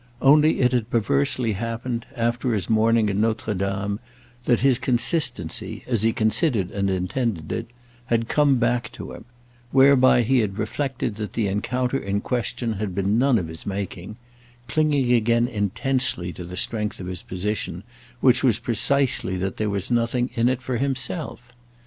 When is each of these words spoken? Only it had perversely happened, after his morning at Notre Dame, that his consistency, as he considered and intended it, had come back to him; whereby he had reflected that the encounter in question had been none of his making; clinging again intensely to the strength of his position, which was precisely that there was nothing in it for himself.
Only 0.19 0.61
it 0.61 0.71
had 0.71 0.89
perversely 0.89 1.51
happened, 1.51 2.07
after 2.15 2.55
his 2.55 2.71
morning 2.71 3.07
at 3.11 3.15
Notre 3.15 3.53
Dame, 3.53 3.99
that 4.45 4.61
his 4.61 4.79
consistency, 4.79 5.83
as 5.85 6.01
he 6.01 6.11
considered 6.11 6.71
and 6.71 6.89
intended 6.89 7.51
it, 7.51 7.67
had 8.07 8.27
come 8.27 8.55
back 8.57 8.91
to 8.93 9.11
him; 9.11 9.25
whereby 9.69 10.23
he 10.23 10.39
had 10.39 10.57
reflected 10.57 11.17
that 11.17 11.33
the 11.33 11.45
encounter 11.47 11.99
in 11.99 12.19
question 12.19 12.73
had 12.73 12.95
been 12.95 13.19
none 13.19 13.37
of 13.37 13.47
his 13.47 13.67
making; 13.67 14.17
clinging 14.67 15.11
again 15.13 15.47
intensely 15.47 16.33
to 16.33 16.43
the 16.45 16.57
strength 16.57 16.99
of 16.99 17.05
his 17.05 17.21
position, 17.21 17.83
which 18.21 18.43
was 18.43 18.57
precisely 18.57 19.37
that 19.37 19.57
there 19.57 19.69
was 19.69 19.91
nothing 19.91 20.31
in 20.33 20.49
it 20.49 20.63
for 20.63 20.77
himself. 20.77 21.53